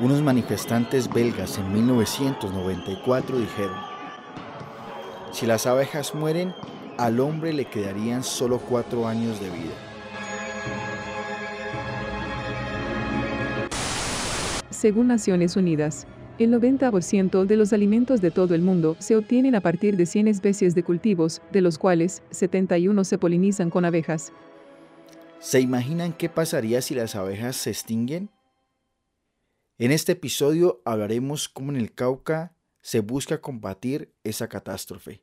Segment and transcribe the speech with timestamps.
[0.00, 3.74] Unos manifestantes belgas en 1994 dijeron,
[5.32, 6.54] si las abejas mueren,
[6.98, 9.74] al hombre le quedarían solo cuatro años de vida.
[14.70, 16.06] Según Naciones Unidas,
[16.38, 20.28] el 90% de los alimentos de todo el mundo se obtienen a partir de 100
[20.28, 24.32] especies de cultivos, de los cuales 71 se polinizan con abejas.
[25.40, 28.30] ¿Se imaginan qué pasaría si las abejas se extinguen?
[29.80, 35.22] En este episodio hablaremos cómo en el Cauca se busca combatir esa catástrofe.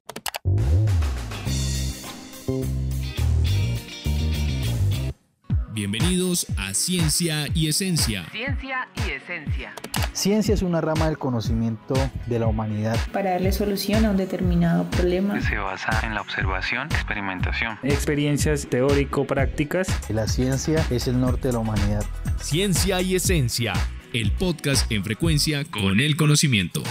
[5.73, 8.27] Bienvenidos a Ciencia y Esencia.
[8.31, 9.73] Ciencia y Esencia.
[10.13, 11.93] Ciencia es una rama del conocimiento
[12.27, 12.97] de la humanidad.
[13.11, 15.41] Para darle solución a un determinado problema.
[15.41, 17.77] Se basa en la observación, experimentación.
[17.83, 19.89] Experiencias teórico-prácticas.
[20.09, 22.05] La ciencia es el norte de la humanidad.
[22.39, 23.73] Ciencia y Esencia,
[24.15, 26.81] el podcast en frecuencia con el conocimiento.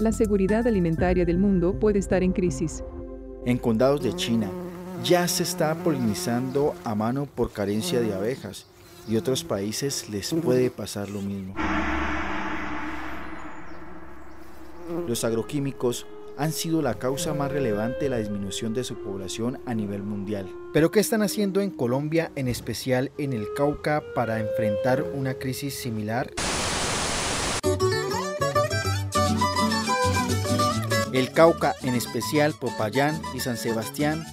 [0.00, 2.82] La seguridad alimentaria del mundo puede estar en crisis.
[3.44, 4.50] En condados de China
[5.04, 8.66] ya se está polinizando a mano por carencia de abejas
[9.08, 11.54] y otros países les puede pasar lo mismo.
[15.06, 16.04] Los agroquímicos
[16.36, 20.46] han sido la causa más relevante de la disminución de su población a nivel mundial.
[20.72, 25.74] Pero ¿qué están haciendo en Colombia, en especial en el Cauca, para enfrentar una crisis
[25.74, 26.32] similar?
[31.12, 34.24] El Cauca, en especial Popayán y San Sebastián,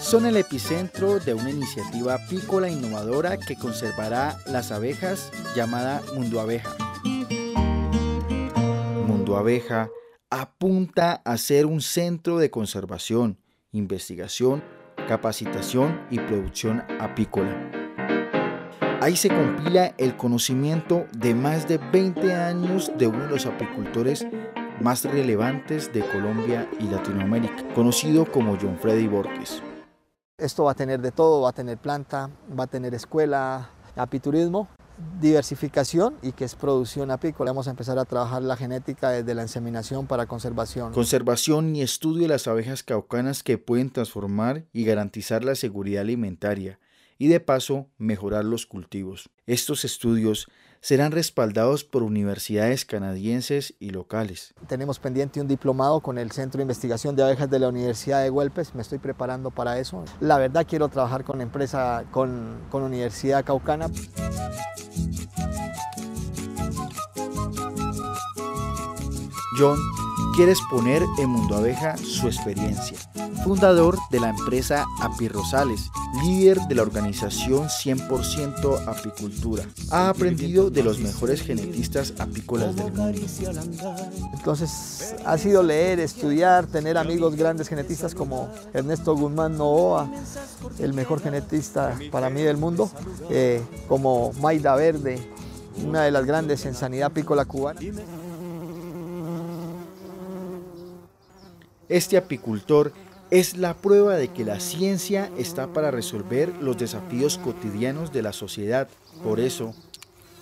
[0.00, 6.76] son el epicentro de una iniciativa apícola innovadora que conservará las abejas llamada Mundo Abeja.
[9.06, 9.90] Mundo Abeja
[10.34, 13.38] apunta a ser un centro de conservación,
[13.70, 14.64] investigación,
[15.06, 17.70] capacitación y producción apícola.
[19.00, 24.26] Ahí se compila el conocimiento de más de 20 años de uno de los apicultores
[24.80, 29.62] más relevantes de Colombia y Latinoamérica, conocido como John Freddy Borges.
[30.36, 34.66] Esto va a tener de todo, va a tener planta, va a tener escuela, apiturismo,
[35.20, 37.50] diversificación y que es producción apícola.
[37.50, 40.92] Vamos a empezar a trabajar la genética desde la inseminación para conservación.
[40.92, 46.78] Conservación y estudio de las abejas caucanas que pueden transformar y garantizar la seguridad alimentaria
[47.18, 49.30] y de paso mejorar los cultivos.
[49.46, 50.48] Estos estudios
[50.80, 54.52] serán respaldados por universidades canadienses y locales.
[54.66, 58.28] Tenemos pendiente un diplomado con el Centro de Investigación de Abejas de la Universidad de
[58.28, 60.04] Huelpes, me estoy preparando para eso.
[60.20, 63.88] La verdad quiero trabajar con empresa, con, con Universidad Caucana.
[69.58, 69.78] John
[70.34, 72.98] quiere exponer en Mundo Abeja su experiencia.
[73.44, 75.90] Fundador de la empresa Apirrosales,
[76.22, 79.64] líder de la organización 100% Apicultura.
[79.90, 83.20] Ha aprendido de los mejores genetistas apícolas del mundo.
[84.32, 90.10] Entonces ha sido leer, estudiar, tener amigos grandes genetistas como Ernesto Guzmán Novoa,
[90.78, 92.90] el mejor genetista para mí del mundo,
[93.28, 95.18] eh, como Maida Verde,
[95.84, 97.78] una de las grandes en sanidad apícola cubana.
[101.90, 102.90] Este apicultor
[103.34, 108.32] es la prueba de que la ciencia está para resolver los desafíos cotidianos de la
[108.32, 108.88] sociedad.
[109.24, 109.74] Por eso,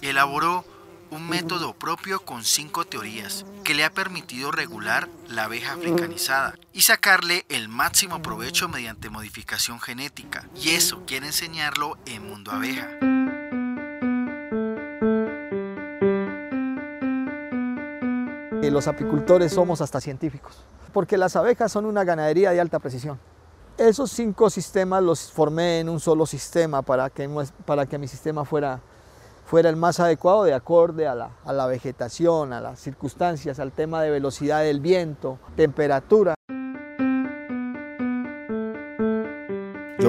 [0.03, 0.63] elaboró
[1.11, 6.83] un método propio con cinco teorías que le ha permitido regular la abeja africanizada y
[6.83, 10.47] sacarle el máximo provecho mediante modificación genética.
[10.55, 12.91] Y eso quiere enseñarlo en Mundo Abeja.
[18.71, 23.19] Los apicultores somos hasta científicos porque las abejas son una ganadería de alta precisión.
[23.79, 27.29] Esos cinco sistemas los formé en un solo sistema para que,
[27.65, 28.81] para que mi sistema fuera,
[29.47, 33.73] fuera el más adecuado de acorde a la, a la vegetación, a las circunstancias, al
[33.73, 36.35] tema de velocidad del viento, temperatura.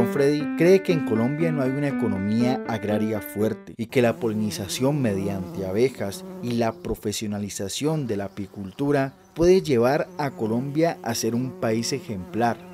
[0.04, 4.18] John Freddy cree que en Colombia no hay una economía agraria fuerte y que la
[4.18, 11.36] polinización mediante abejas y la profesionalización de la apicultura puede llevar a Colombia a ser
[11.36, 12.73] un país ejemplar.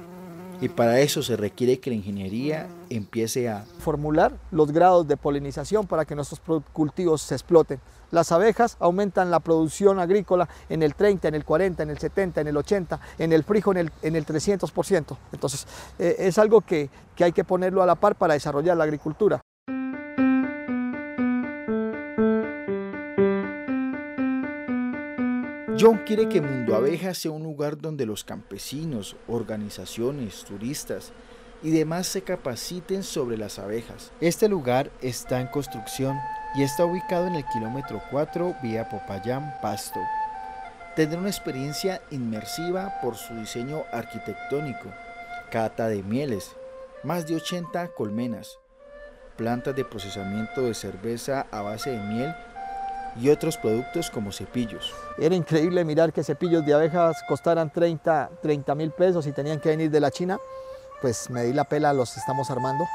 [0.62, 5.88] Y para eso se requiere que la ingeniería empiece a formular los grados de polinización
[5.88, 6.42] para que nuestros
[6.74, 7.80] cultivos se exploten.
[8.12, 12.42] Las abejas aumentan la producción agrícola en el 30, en el 40, en el 70,
[12.42, 15.18] en el 80, en el frijol en el, en el 300%.
[15.32, 15.66] Entonces,
[15.98, 19.40] eh, es algo que, que hay que ponerlo a la par para desarrollar la agricultura.
[25.80, 31.14] John quiere que Mundo Abeja sea un lugar donde los campesinos, organizaciones, turistas
[31.64, 34.12] y demás se capaciten sobre las abejas.
[34.20, 36.18] Este lugar está en construcción
[36.54, 40.02] y está ubicado en el kilómetro 4 vía Popayán Pasto.
[40.98, 44.92] Tendrá una experiencia inmersiva por su diseño arquitectónico,
[45.50, 46.58] cata de mieles,
[47.04, 48.60] más de 80 colmenas,
[49.38, 52.36] plantas de procesamiento de cerveza a base de miel
[53.22, 54.94] y otros productos como cepillos.
[55.18, 58.30] Era increíble mirar que cepillos de abejas costaran 30
[58.76, 60.40] mil pesos y tenían que venir de la China.
[61.02, 62.86] Pues me di la pela, los estamos armando,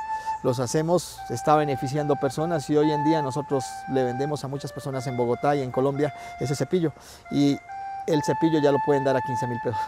[0.43, 5.07] los hacemos, está beneficiando personas y hoy en día nosotros le vendemos a muchas personas
[5.07, 6.93] en Bogotá y en Colombia ese cepillo
[7.31, 7.59] y
[8.07, 9.81] el cepillo ya lo pueden dar a 15 mil pesos.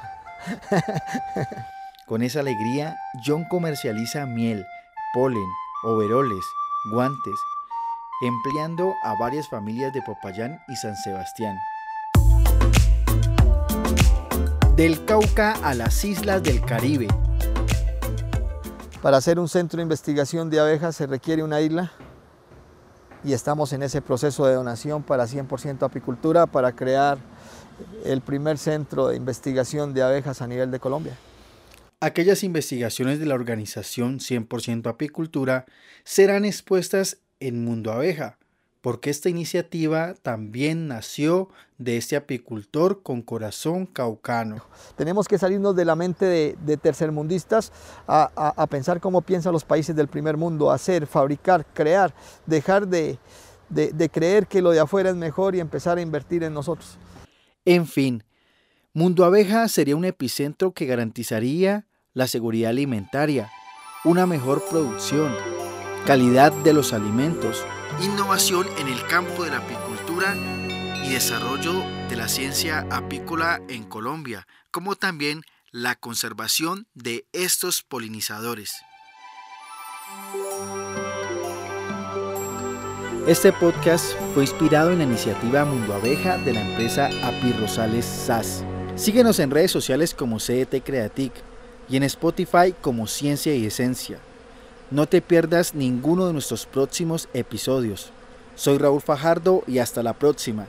[2.06, 4.64] Con esa alegría, John comercializa miel,
[5.12, 5.48] polen,
[5.84, 6.44] overoles,
[6.92, 7.34] guantes,
[8.22, 11.58] empleando a varias familias de Popayán y San Sebastián.
[14.74, 17.08] Del Cauca a las islas del Caribe.
[19.02, 21.92] Para hacer un centro de investigación de abejas se requiere una isla
[23.22, 27.18] y estamos en ese proceso de donación para 100% apicultura para crear
[28.04, 31.16] el primer centro de investigación de abejas a nivel de Colombia.
[32.00, 35.64] Aquellas investigaciones de la organización 100% apicultura
[36.04, 38.38] serán expuestas en Mundo Abeja,
[38.80, 41.48] porque esta iniciativa también nació
[41.78, 44.64] de este apicultor con corazón caucano.
[44.96, 47.72] Tenemos que salirnos de la mente de, tercermundistas
[48.06, 52.14] a, pensar cómo piensan los países del primer mundo, hacer, fabricar, crear,
[52.46, 53.18] dejar de,
[53.68, 56.96] de creer que lo de afuera es mejor y empezar a invertir en nosotros.
[57.64, 58.22] En fin,
[58.92, 63.50] Mundo Abeja sería un epicentro que garantizaría la seguridad alimentaria,
[64.04, 65.34] una mejor producción,
[66.06, 67.64] calidad de los alimentos,
[68.00, 70.36] innovación en el campo de la apicultura
[71.04, 75.42] y desarrollo de la ciencia apícola en Colombia, como también
[75.72, 78.76] la conservación de estos polinizadores.
[83.26, 88.62] Este podcast fue inspirado en la iniciativa Mundo Abeja de la empresa Api Rosales SAS.
[88.94, 91.32] Síguenos en redes sociales como CET Creatic
[91.88, 94.20] y en Spotify como Ciencia y Esencia.
[94.90, 98.10] No te pierdas ninguno de nuestros próximos episodios.
[98.54, 100.68] Soy Raúl Fajardo y hasta la próxima.